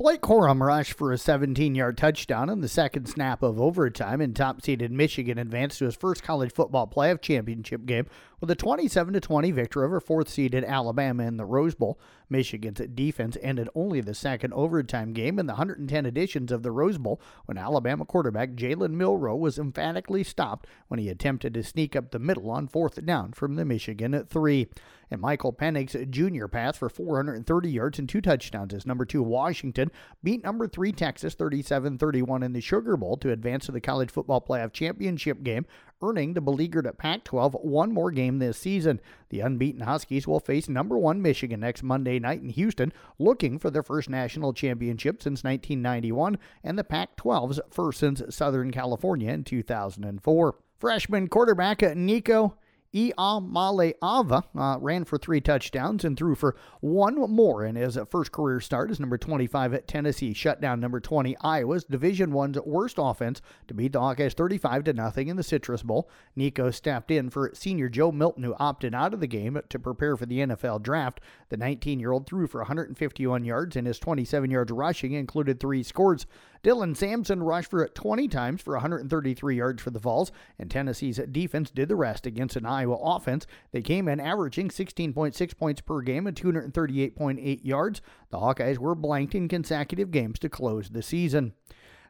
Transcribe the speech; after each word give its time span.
Blake 0.00 0.20
Corum 0.20 0.64
rushed 0.64 0.92
for 0.92 1.10
a 1.10 1.18
17 1.18 1.74
yard 1.74 1.98
touchdown 1.98 2.48
on 2.48 2.60
the 2.60 2.68
second 2.68 3.06
snap 3.06 3.42
of 3.42 3.60
overtime, 3.60 4.20
and 4.20 4.36
top 4.36 4.62
seeded 4.62 4.92
Michigan 4.92 5.38
advanced 5.38 5.80
to 5.80 5.86
his 5.86 5.96
first 5.96 6.22
college 6.22 6.52
football 6.52 6.86
playoff 6.86 7.20
championship 7.20 7.84
game 7.84 8.06
with 8.40 8.48
a 8.48 8.54
27 8.54 9.20
20 9.20 9.50
victory 9.50 9.84
over 9.84 9.98
fourth 9.98 10.28
seeded 10.28 10.62
Alabama 10.62 11.24
in 11.24 11.36
the 11.36 11.44
Rose 11.44 11.74
Bowl. 11.74 11.98
Michigan's 12.30 12.80
defense 12.94 13.36
ended 13.42 13.68
only 13.74 14.00
the 14.00 14.14
second 14.14 14.52
overtime 14.52 15.12
game 15.12 15.36
in 15.36 15.46
the 15.46 15.54
110 15.54 16.06
editions 16.06 16.52
of 16.52 16.62
the 16.62 16.70
Rose 16.70 16.98
Bowl 16.98 17.20
when 17.46 17.58
Alabama 17.58 18.04
quarterback 18.04 18.50
Jalen 18.50 18.92
Milroe 18.92 19.34
was 19.34 19.58
emphatically 19.58 20.22
stopped 20.22 20.68
when 20.86 21.00
he 21.00 21.08
attempted 21.08 21.54
to 21.54 21.64
sneak 21.64 21.96
up 21.96 22.12
the 22.12 22.20
middle 22.20 22.52
on 22.52 22.68
fourth 22.68 23.04
down 23.04 23.32
from 23.32 23.56
the 23.56 23.64
Michigan 23.64 24.14
at 24.14 24.28
three. 24.28 24.68
And 25.10 25.22
Michael 25.22 25.54
Penix's 25.54 26.06
junior 26.10 26.48
pass 26.48 26.76
for 26.76 26.90
430 26.90 27.70
yards 27.70 27.98
and 27.98 28.06
two 28.06 28.20
touchdowns 28.20 28.74
as 28.74 28.86
number 28.86 29.06
two 29.06 29.22
Washington 29.22 29.87
beat 30.22 30.42
number 30.42 30.66
three 30.66 30.92
Texas 30.92 31.34
37 31.34 31.98
31 31.98 32.42
in 32.42 32.52
the 32.52 32.60
Sugar 32.60 32.96
Bowl 32.96 33.16
to 33.18 33.32
advance 33.32 33.66
to 33.66 33.72
the 33.72 33.80
college 33.80 34.10
football 34.10 34.40
playoff 34.40 34.72
championship 34.72 35.42
game 35.42 35.66
earning 36.02 36.34
the 36.34 36.40
beleaguered 36.40 36.88
Pac 36.98 37.24
12 37.24 37.54
one 37.62 37.92
more 37.92 38.10
game 38.10 38.38
this 38.38 38.58
season. 38.58 39.00
The 39.30 39.40
unbeaten 39.40 39.82
Huskies 39.82 40.26
will 40.26 40.40
face 40.40 40.68
number 40.68 40.96
one 40.96 41.20
Michigan 41.22 41.60
next 41.60 41.82
Monday 41.82 42.18
night 42.18 42.40
in 42.40 42.50
Houston, 42.50 42.92
looking 43.18 43.58
for 43.58 43.70
their 43.70 43.82
first 43.82 44.08
national 44.08 44.52
championship 44.52 45.22
since 45.22 45.44
1991 45.44 46.38
and 46.62 46.78
the 46.78 46.84
Pac 46.84 47.16
12's 47.16 47.60
first 47.70 48.00
since 48.00 48.22
Southern 48.30 48.70
California 48.70 49.32
in 49.32 49.44
2004. 49.44 50.54
Freshman 50.78 51.28
quarterback 51.28 51.82
Nico 51.96 52.56
Iamaleava 52.94 54.44
uh, 54.56 54.78
ran 54.80 55.04
for 55.04 55.18
three 55.18 55.40
touchdowns 55.40 56.04
and 56.04 56.16
threw 56.16 56.34
for 56.34 56.56
one 56.80 57.16
more 57.30 57.64
in 57.64 57.76
his 57.76 57.98
first 58.10 58.32
career 58.32 58.60
start 58.60 58.90
as 58.90 58.98
number 58.98 59.18
25 59.18 59.74
at 59.74 59.86
Tennessee 59.86 60.32
shut 60.32 60.60
down 60.60 60.80
number 60.80 60.98
20 60.98 61.36
Iowa's 61.42 61.84
Division 61.84 62.32
One's 62.32 62.58
worst 62.60 62.96
offense 62.98 63.42
to 63.66 63.74
beat 63.74 63.92
the 63.92 64.00
Hawkeyes 64.00 64.32
35 64.32 64.84
to 64.84 64.92
nothing 64.94 65.28
in 65.28 65.36
the 65.36 65.42
Citrus 65.42 65.82
Bowl. 65.82 66.08
Nico 66.34 66.70
stepped 66.70 67.10
in 67.10 67.28
for 67.28 67.50
senior 67.54 67.90
Joe 67.90 68.10
Milton, 68.10 68.42
who 68.42 68.54
opted 68.58 68.94
out 68.94 69.12
of 69.12 69.20
the 69.20 69.26
game 69.26 69.60
to 69.68 69.78
prepare 69.78 70.16
for 70.16 70.24
the 70.24 70.38
NFL 70.38 70.82
draft. 70.82 71.20
The 71.50 71.58
19-year-old 71.58 72.26
threw 72.26 72.46
for 72.46 72.60
151 72.60 73.44
yards 73.44 73.76
and 73.76 73.86
his 73.86 73.98
27 73.98 74.50
yards 74.50 74.72
rushing 74.72 75.12
included 75.12 75.60
three 75.60 75.82
scores. 75.82 76.26
Dylan 76.64 76.96
Sampson 76.96 77.42
rushed 77.42 77.70
for 77.70 77.84
it 77.84 77.94
20 77.94 78.26
times 78.28 78.62
for 78.62 78.74
133 78.74 79.56
yards 79.56 79.82
for 79.82 79.90
the 79.90 80.00
Vols, 80.00 80.32
and 80.58 80.70
Tennessee's 80.70 81.20
defense 81.30 81.70
did 81.70 81.88
the 81.88 81.94
rest 81.94 82.26
against 82.26 82.56
an 82.56 82.66
Iowa 82.66 82.77
offense. 82.86 83.46
They 83.72 83.82
came 83.82 84.08
in 84.08 84.20
averaging 84.20 84.68
16.6 84.68 85.56
points 85.56 85.80
per 85.80 86.00
game 86.02 86.26
and 86.26 86.36
238.8 86.36 87.60
yards. 87.64 88.00
The 88.30 88.38
Hawkeyes 88.38 88.78
were 88.78 88.94
blanked 88.94 89.34
in 89.34 89.48
consecutive 89.48 90.10
games 90.10 90.38
to 90.40 90.48
close 90.48 90.90
the 90.90 91.02
season. 91.02 91.54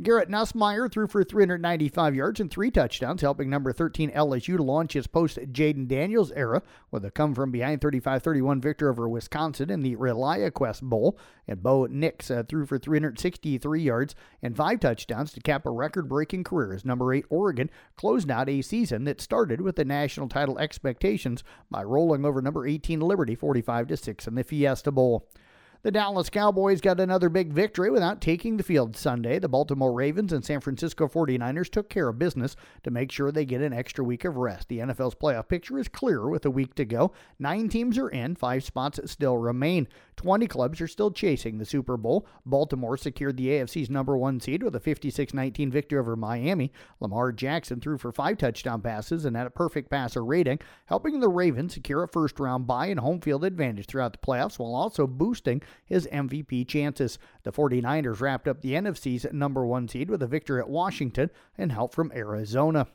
Garrett 0.00 0.30
Nussmeier 0.30 0.90
threw 0.90 1.06
for 1.06 1.22
395 1.22 2.14
yards 2.14 2.40
and 2.40 2.50
three 2.50 2.70
touchdowns, 2.70 3.20
helping 3.20 3.50
number 3.50 3.72
13 3.72 4.10
LSU 4.10 4.56
to 4.56 4.62
launch 4.62 4.94
his 4.94 5.06
post 5.06 5.38
Jayden 5.52 5.86
Daniels 5.86 6.32
era 6.32 6.62
with 6.90 7.04
a 7.04 7.10
come 7.10 7.34
from 7.34 7.50
behind 7.50 7.80
35 7.80 8.22
31 8.22 8.60
victory 8.60 8.88
over 8.88 9.08
Wisconsin 9.08 9.70
in 9.70 9.82
the 9.82 9.96
ReliaQuest 9.96 10.82
Bowl. 10.82 11.18
And 11.46 11.62
Bo 11.62 11.86
Nix 11.86 12.30
uh, 12.30 12.42
threw 12.48 12.64
for 12.64 12.78
363 12.78 13.82
yards 13.82 14.14
and 14.42 14.56
five 14.56 14.80
touchdowns 14.80 15.32
to 15.32 15.40
cap 15.40 15.66
a 15.66 15.70
record 15.70 16.08
breaking 16.08 16.44
career 16.44 16.72
as 16.72 16.84
number 16.84 17.12
8 17.12 17.26
Oregon 17.28 17.70
closed 17.96 18.30
out 18.30 18.48
a 18.48 18.62
season 18.62 19.04
that 19.04 19.20
started 19.20 19.60
with 19.60 19.76
the 19.76 19.84
national 19.84 20.28
title 20.28 20.58
expectations 20.58 21.44
by 21.70 21.82
rolling 21.82 22.24
over 22.24 22.40
number 22.40 22.66
18 22.66 23.00
Liberty 23.00 23.34
45 23.34 23.98
6 23.98 24.26
in 24.26 24.34
the 24.34 24.44
Fiesta 24.44 24.90
Bowl. 24.90 25.28
The 25.84 25.90
Dallas 25.90 26.30
Cowboys 26.30 26.80
got 26.80 27.00
another 27.00 27.28
big 27.28 27.52
victory 27.52 27.90
without 27.90 28.20
taking 28.20 28.56
the 28.56 28.62
field 28.62 28.96
Sunday. 28.96 29.40
The 29.40 29.48
Baltimore 29.48 29.92
Ravens 29.92 30.32
and 30.32 30.44
San 30.44 30.60
Francisco 30.60 31.08
49ers 31.08 31.68
took 31.68 31.88
care 31.88 32.08
of 32.08 32.20
business 32.20 32.54
to 32.84 32.92
make 32.92 33.10
sure 33.10 33.32
they 33.32 33.44
get 33.44 33.62
an 33.62 33.72
extra 33.72 34.04
week 34.04 34.24
of 34.24 34.36
rest. 34.36 34.68
The 34.68 34.78
NFL's 34.78 35.16
playoff 35.16 35.48
picture 35.48 35.80
is 35.80 35.88
clear 35.88 36.28
with 36.28 36.46
a 36.46 36.52
week 36.52 36.76
to 36.76 36.84
go. 36.84 37.10
Nine 37.40 37.68
teams 37.68 37.98
are 37.98 38.08
in, 38.08 38.36
five 38.36 38.62
spots 38.62 39.00
still 39.06 39.36
remain. 39.38 39.88
20 40.14 40.46
clubs 40.46 40.80
are 40.80 40.86
still 40.86 41.10
chasing 41.10 41.58
the 41.58 41.64
Super 41.64 41.96
Bowl. 41.96 42.28
Baltimore 42.46 42.96
secured 42.96 43.36
the 43.36 43.48
AFC's 43.48 43.90
number 43.90 44.16
one 44.16 44.38
seed 44.38 44.62
with 44.62 44.76
a 44.76 44.80
56 44.80 45.34
19 45.34 45.72
victory 45.72 45.98
over 45.98 46.14
Miami. 46.14 46.70
Lamar 47.00 47.32
Jackson 47.32 47.80
threw 47.80 47.98
for 47.98 48.12
five 48.12 48.38
touchdown 48.38 48.82
passes 48.82 49.24
and 49.24 49.36
had 49.36 49.48
a 49.48 49.50
perfect 49.50 49.90
passer 49.90 50.24
rating, 50.24 50.60
helping 50.86 51.18
the 51.18 51.28
Ravens 51.28 51.74
secure 51.74 52.04
a 52.04 52.08
first 52.08 52.38
round 52.38 52.68
bye 52.68 52.86
and 52.86 53.00
home 53.00 53.20
field 53.20 53.44
advantage 53.44 53.86
throughout 53.86 54.12
the 54.12 54.18
playoffs 54.18 54.60
while 54.60 54.76
also 54.76 55.08
boosting 55.08 55.60
his 55.84 56.06
MVP 56.12 56.66
chances. 56.66 57.18
The 57.42 57.52
49ers 57.52 58.20
wrapped 58.20 58.48
up 58.48 58.60
the 58.60 58.72
NFC's 58.72 59.26
number 59.32 59.66
one 59.66 59.88
seed 59.88 60.10
with 60.10 60.22
a 60.22 60.26
victory 60.26 60.60
at 60.60 60.68
Washington 60.68 61.30
and 61.56 61.72
help 61.72 61.94
from 61.94 62.12
Arizona. 62.14 62.88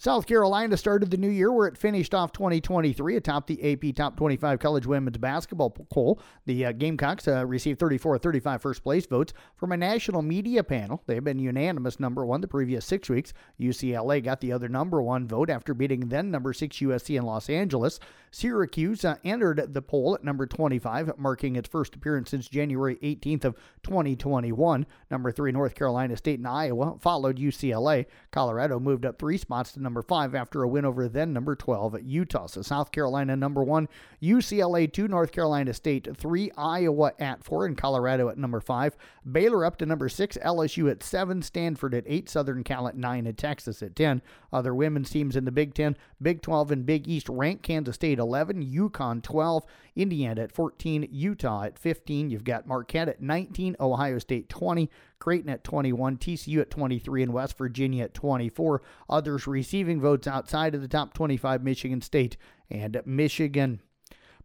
South 0.00 0.26
Carolina 0.26 0.78
started 0.78 1.10
the 1.10 1.18
new 1.18 1.28
year 1.28 1.52
where 1.52 1.66
it 1.66 1.76
finished 1.76 2.14
off 2.14 2.32
2023 2.32 3.16
atop 3.16 3.46
the 3.46 3.70
AP 3.70 3.94
Top 3.94 4.16
25 4.16 4.58
College 4.58 4.86
Women's 4.86 5.18
Basketball 5.18 5.68
poll. 5.68 6.18
The 6.46 6.64
uh, 6.64 6.72
Gamecocks 6.72 7.28
uh, 7.28 7.44
received 7.44 7.78
34 7.78 8.16
35 8.16 8.62
first 8.62 8.82
place 8.82 9.04
votes 9.04 9.34
from 9.56 9.72
a 9.72 9.76
national 9.76 10.22
media 10.22 10.64
panel. 10.64 11.02
They've 11.04 11.22
been 11.22 11.38
unanimous 11.38 12.00
number 12.00 12.24
one 12.24 12.40
the 12.40 12.48
previous 12.48 12.86
six 12.86 13.10
weeks. 13.10 13.34
UCLA 13.60 14.24
got 14.24 14.40
the 14.40 14.52
other 14.52 14.70
number 14.70 15.02
one 15.02 15.28
vote 15.28 15.50
after 15.50 15.74
beating 15.74 16.08
then 16.08 16.30
number 16.30 16.54
six 16.54 16.78
USC 16.78 17.18
in 17.18 17.26
Los 17.26 17.50
Angeles. 17.50 18.00
Syracuse 18.30 19.04
uh, 19.04 19.16
entered 19.22 19.74
the 19.74 19.82
poll 19.82 20.14
at 20.14 20.24
number 20.24 20.46
25, 20.46 21.18
marking 21.18 21.56
its 21.56 21.68
first 21.68 21.94
appearance 21.94 22.30
since 22.30 22.48
January 22.48 22.96
18th 23.02 23.44
of 23.44 23.56
2021. 23.82 24.86
Number 25.10 25.30
three 25.30 25.52
North 25.52 25.74
Carolina 25.74 26.16
State 26.16 26.38
and 26.38 26.48
Iowa 26.48 26.96
followed 27.00 27.36
UCLA. 27.36 28.06
Colorado 28.30 28.80
moved 28.80 29.04
up 29.04 29.18
three 29.18 29.36
spots 29.36 29.72
to 29.72 29.82
number 29.82 29.89
five 30.02 30.34
after 30.34 30.62
a 30.62 30.68
win 30.68 30.84
over 30.84 31.08
then 31.08 31.32
number 31.32 31.56
12 31.56 31.96
at 31.96 32.04
Utah. 32.04 32.46
So 32.46 32.62
South 32.62 32.92
Carolina 32.92 33.36
number 33.36 33.62
one, 33.64 33.88
UCLA 34.22 34.90
two, 34.92 35.08
North 35.08 35.32
Carolina 35.32 35.74
State 35.74 36.08
three, 36.16 36.50
Iowa 36.56 37.12
at 37.18 37.42
four, 37.42 37.66
and 37.66 37.76
Colorado 37.76 38.28
at 38.28 38.38
number 38.38 38.60
five. 38.60 38.96
Baylor 39.30 39.64
up 39.64 39.76
to 39.78 39.86
number 39.86 40.08
six, 40.08 40.38
LSU 40.38 40.90
at 40.90 41.02
seven, 41.02 41.42
Stanford 41.42 41.94
at 41.94 42.04
eight, 42.06 42.28
Southern 42.28 42.64
Cal 42.64 42.88
at 42.88 42.96
nine, 42.96 43.26
and 43.26 43.36
Texas 43.36 43.82
at 43.82 43.96
10. 43.96 44.22
Other 44.52 44.74
women's 44.74 45.10
teams 45.10 45.36
in 45.36 45.44
the 45.44 45.52
Big 45.52 45.74
Ten, 45.74 45.96
Big 46.22 46.42
12 46.42 46.70
and 46.70 46.86
Big 46.86 47.08
East 47.08 47.28
rank 47.28 47.62
Kansas 47.62 47.94
State 47.94 48.18
11, 48.18 48.64
UConn 48.64 49.22
12, 49.22 49.64
Indiana 49.96 50.42
at 50.42 50.52
14, 50.52 51.08
Utah 51.10 51.64
at 51.64 51.78
15. 51.78 52.30
You've 52.30 52.44
got 52.44 52.66
Marquette 52.66 53.08
at 53.08 53.22
19, 53.22 53.76
Ohio 53.80 54.18
State 54.18 54.48
20, 54.48 54.90
Creighton 55.20 55.50
at 55.50 55.62
21, 55.62 56.16
TCU 56.16 56.60
at 56.60 56.70
23, 56.70 57.22
and 57.22 57.32
West 57.32 57.56
Virginia 57.56 58.04
at 58.04 58.14
24. 58.14 58.82
Others 59.08 59.46
receiving 59.46 60.00
votes 60.00 60.26
outside 60.26 60.74
of 60.74 60.80
the 60.80 60.88
top 60.88 61.14
25 61.14 61.62
Michigan 61.62 62.00
State 62.00 62.36
and 62.68 63.00
Michigan. 63.06 63.80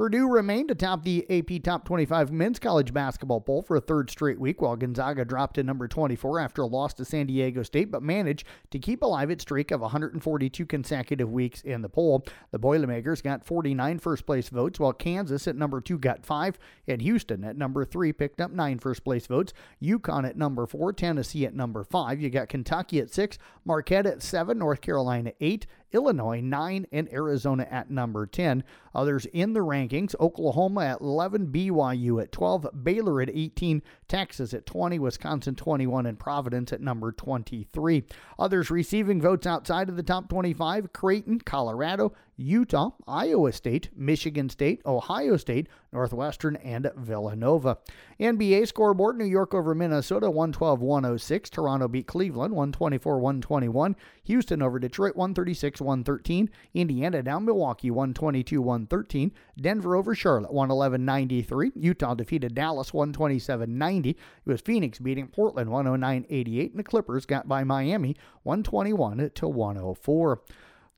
Purdue 0.00 0.30
remained 0.30 0.70
atop 0.70 1.04
the 1.04 1.26
AP 1.28 1.62
Top 1.62 1.84
25 1.84 2.32
men's 2.32 2.58
college 2.58 2.94
basketball 2.94 3.42
poll 3.42 3.60
for 3.60 3.76
a 3.76 3.82
third 3.82 4.08
straight 4.08 4.40
week, 4.40 4.62
while 4.62 4.74
Gonzaga 4.74 5.26
dropped 5.26 5.56
to 5.56 5.62
number 5.62 5.86
24 5.86 6.40
after 6.40 6.62
a 6.62 6.66
loss 6.66 6.94
to 6.94 7.04
San 7.04 7.26
Diego 7.26 7.62
State, 7.62 7.90
but 7.90 8.02
managed 8.02 8.46
to 8.70 8.78
keep 8.78 9.02
alive 9.02 9.28
its 9.30 9.42
streak 9.42 9.70
of 9.70 9.82
142 9.82 10.64
consecutive 10.64 11.30
weeks 11.30 11.60
in 11.60 11.82
the 11.82 11.90
poll. 11.90 12.24
The 12.50 12.58
Boilermakers 12.58 13.20
got 13.20 13.44
49 13.44 13.98
first 13.98 14.24
place 14.24 14.48
votes, 14.48 14.80
while 14.80 14.94
Kansas 14.94 15.46
at 15.46 15.54
number 15.54 15.82
two 15.82 15.98
got 15.98 16.24
five, 16.24 16.58
and 16.88 17.02
Houston 17.02 17.44
at 17.44 17.58
number 17.58 17.84
three 17.84 18.14
picked 18.14 18.40
up 18.40 18.52
nine 18.52 18.78
first 18.78 19.04
place 19.04 19.26
votes. 19.26 19.52
UConn 19.82 20.26
at 20.26 20.34
number 20.34 20.66
four, 20.66 20.94
Tennessee 20.94 21.44
at 21.44 21.54
number 21.54 21.84
five. 21.84 22.22
You 22.22 22.30
got 22.30 22.48
Kentucky 22.48 23.00
at 23.00 23.12
six, 23.12 23.36
Marquette 23.66 24.06
at 24.06 24.22
seven, 24.22 24.60
North 24.60 24.80
Carolina 24.80 25.34
eight, 25.42 25.66
Illinois 25.92 26.40
9, 26.40 26.86
and 26.92 27.12
Arizona 27.12 27.66
at 27.70 27.90
number 27.90 28.26
10. 28.26 28.64
Others 28.94 29.26
in 29.26 29.52
the 29.52 29.60
rankings 29.60 30.14
Oklahoma 30.20 30.84
at 30.84 31.00
11, 31.00 31.48
BYU 31.48 32.22
at 32.22 32.32
12, 32.32 32.68
Baylor 32.82 33.20
at 33.20 33.30
18, 33.30 33.82
Texas 34.08 34.54
at 34.54 34.66
20, 34.66 34.98
Wisconsin 34.98 35.54
21, 35.54 36.06
and 36.06 36.18
Providence 36.18 36.72
at 36.72 36.80
number 36.80 37.12
23. 37.12 38.04
Others 38.38 38.70
receiving 38.70 39.20
votes 39.20 39.46
outside 39.46 39.88
of 39.88 39.96
the 39.96 40.02
top 40.02 40.28
25 40.28 40.92
Creighton, 40.92 41.40
Colorado, 41.40 42.12
Utah, 42.40 42.92
Iowa 43.06 43.52
State, 43.52 43.90
Michigan 43.94 44.48
State, 44.48 44.80
Ohio 44.86 45.36
State, 45.36 45.68
Northwestern, 45.92 46.56
and 46.56 46.90
Villanova. 46.96 47.76
NBA 48.18 48.66
scoreboard 48.66 49.18
New 49.18 49.26
York 49.26 49.52
over 49.52 49.74
Minnesota 49.74 50.30
112 50.30 50.80
106. 50.80 51.50
Toronto 51.50 51.86
beat 51.86 52.06
Cleveland 52.06 52.54
124 52.54 53.18
121. 53.18 53.94
Houston 54.24 54.62
over 54.62 54.78
Detroit 54.78 55.16
136 55.16 55.80
113. 55.82 56.48
Indiana 56.72 57.22
down 57.22 57.44
Milwaukee 57.44 57.90
122 57.90 58.62
113. 58.62 59.32
Denver 59.60 59.96
over 59.96 60.14
Charlotte 60.14 60.52
111 60.52 61.04
93. 61.04 61.72
Utah 61.74 62.14
defeated 62.14 62.54
Dallas 62.54 62.94
127 62.94 63.76
90. 63.76 64.10
It 64.10 64.16
was 64.46 64.62
Phoenix 64.62 64.98
beating 64.98 65.28
Portland 65.28 65.70
109 65.70 66.26
88. 66.30 66.70
And 66.70 66.78
the 66.78 66.84
Clippers 66.84 67.26
got 67.26 67.48
by 67.48 67.64
Miami 67.64 68.16
121 68.44 69.30
to 69.34 69.48
104. 69.48 70.40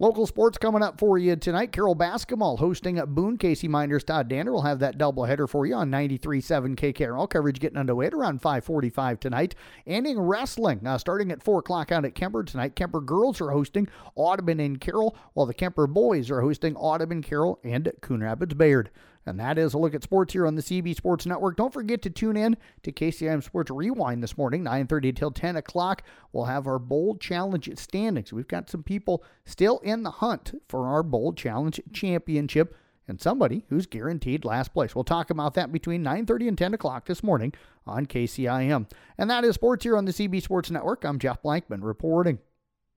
Local 0.00 0.28
sports 0.28 0.58
coming 0.58 0.80
up 0.80 1.00
for 1.00 1.18
you 1.18 1.34
tonight. 1.34 1.72
Carroll 1.72 1.96
basketball 1.96 2.58
hosting 2.58 2.98
at 2.98 3.16
Boone. 3.16 3.36
Casey 3.36 3.66
Miners, 3.66 4.04
Todd 4.04 4.28
Dander 4.28 4.52
will 4.52 4.62
have 4.62 4.78
that 4.78 4.96
doubleheader 4.96 5.48
for 5.48 5.66
you 5.66 5.74
on 5.74 5.90
93.7 5.90 6.76
KKRL. 6.76 7.28
Coverage 7.28 7.58
getting 7.58 7.78
underway 7.78 8.06
at 8.06 8.14
around 8.14 8.40
545 8.40 9.18
tonight. 9.18 9.56
Ending 9.88 10.20
wrestling 10.20 10.86
uh, 10.86 10.98
starting 10.98 11.32
at 11.32 11.42
4 11.42 11.58
o'clock 11.58 11.90
out 11.90 12.04
at 12.04 12.14
Kuemper 12.14 12.46
tonight. 12.46 12.76
Kuemper 12.76 13.04
girls 13.04 13.40
are 13.40 13.50
hosting 13.50 13.88
Audubon 14.14 14.60
and 14.60 14.80
Carroll, 14.80 15.16
while 15.34 15.46
the 15.46 15.54
Kuemper 15.54 15.92
boys 15.92 16.30
are 16.30 16.42
hosting 16.42 16.76
Audubon, 16.76 17.20
Carroll, 17.20 17.58
and 17.64 17.90
Coon 18.00 18.22
Rapids 18.22 18.54
Bayard. 18.54 18.90
And 19.28 19.38
that 19.38 19.58
is 19.58 19.74
a 19.74 19.78
look 19.78 19.94
at 19.94 20.02
sports 20.02 20.32
here 20.32 20.46
on 20.46 20.54
the 20.54 20.62
CB 20.62 20.96
Sports 20.96 21.26
Network. 21.26 21.56
Don't 21.56 21.72
forget 21.72 22.02
to 22.02 22.10
tune 22.10 22.36
in 22.36 22.56
to 22.82 22.90
KCIM 22.90 23.42
Sports 23.42 23.70
Rewind 23.70 24.22
this 24.22 24.36
morning, 24.36 24.64
9.30 24.64 25.14
till 25.14 25.30
10 25.30 25.56
o'clock. 25.56 26.02
We'll 26.32 26.46
have 26.46 26.66
our 26.66 26.78
Bold 26.78 27.20
Challenge 27.20 27.70
standings. 27.78 28.32
We've 28.32 28.48
got 28.48 28.70
some 28.70 28.82
people 28.82 29.22
still 29.44 29.78
in 29.80 30.02
the 30.02 30.10
hunt 30.10 30.60
for 30.68 30.88
our 30.88 31.02
Bold 31.02 31.36
Challenge 31.36 31.80
championship 31.92 32.74
and 33.06 33.20
somebody 33.20 33.64
who's 33.68 33.86
guaranteed 33.86 34.44
last 34.44 34.72
place. 34.74 34.94
We'll 34.94 35.04
talk 35.04 35.30
about 35.30 35.54
that 35.54 35.72
between 35.72 36.02
9:30 36.02 36.48
and 36.48 36.58
10 36.58 36.74
o'clock 36.74 37.06
this 37.06 37.22
morning 37.22 37.54
on 37.86 38.06
KCIM. 38.06 38.86
And 39.16 39.30
that 39.30 39.44
is 39.44 39.54
sports 39.54 39.84
here 39.84 39.96
on 39.96 40.04
the 40.04 40.12
CB 40.12 40.42
Sports 40.42 40.70
Network. 40.70 41.04
I'm 41.04 41.18
Jeff 41.18 41.42
Blankman 41.42 41.82
reporting. 41.82 42.38